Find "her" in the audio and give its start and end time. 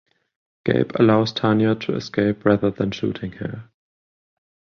3.33-3.69